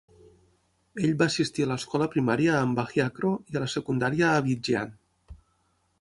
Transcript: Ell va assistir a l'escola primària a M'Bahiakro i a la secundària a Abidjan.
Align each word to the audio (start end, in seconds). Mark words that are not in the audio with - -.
Ell 1.01 1.11
va 1.19 1.27
assistir 1.31 1.65
a 1.67 1.67
l'escola 1.73 2.07
primària 2.15 2.57
a 2.61 2.63
M'Bahiakro 2.71 3.35
i 3.53 3.61
a 3.61 3.65
la 3.65 3.71
secundària 3.77 4.31
a 4.31 4.41
Abidjan. 4.45 5.01